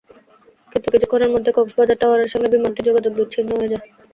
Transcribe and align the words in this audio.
কিন্তু 0.71 0.87
কিছুক্ষণের 0.93 1.33
মধ্যে 1.33 1.51
কক্সবাজার 1.53 1.99
টাওয়ারের 2.01 2.31
সঙ্গে 2.33 2.51
বিমানটির 2.53 2.87
যোগাযোগ 2.89 3.11
বিচ্ছিন্ন 3.15 3.49
হয়ে 3.53 3.71
যায়। 3.73 3.85